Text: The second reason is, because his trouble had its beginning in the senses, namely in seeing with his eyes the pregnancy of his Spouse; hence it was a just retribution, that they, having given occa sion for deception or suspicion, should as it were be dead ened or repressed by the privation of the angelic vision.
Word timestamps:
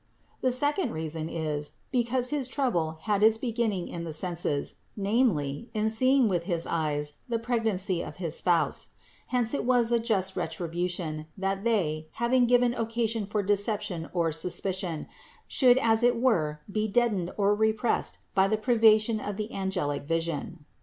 The 0.41 0.51
second 0.51 0.93
reason 0.93 1.29
is, 1.29 1.73
because 1.91 2.31
his 2.31 2.47
trouble 2.47 2.97
had 3.03 3.21
its 3.21 3.37
beginning 3.37 3.87
in 3.87 4.03
the 4.03 4.11
senses, 4.11 4.77
namely 4.97 5.69
in 5.75 5.91
seeing 5.91 6.27
with 6.27 6.45
his 6.45 6.65
eyes 6.65 7.13
the 7.29 7.37
pregnancy 7.37 8.01
of 8.01 8.17
his 8.17 8.35
Spouse; 8.35 8.95
hence 9.27 9.53
it 9.53 9.63
was 9.63 9.91
a 9.91 9.99
just 9.99 10.35
retribution, 10.35 11.27
that 11.37 11.63
they, 11.63 12.07
having 12.13 12.45
given 12.47 12.73
occa 12.73 13.07
sion 13.07 13.27
for 13.27 13.43
deception 13.43 14.09
or 14.11 14.31
suspicion, 14.31 15.05
should 15.47 15.77
as 15.77 16.01
it 16.01 16.19
were 16.19 16.61
be 16.71 16.87
dead 16.87 17.11
ened 17.13 17.31
or 17.37 17.53
repressed 17.53 18.17
by 18.33 18.47
the 18.47 18.57
privation 18.57 19.19
of 19.19 19.37
the 19.37 19.53
angelic 19.53 20.05
vision. 20.05 20.65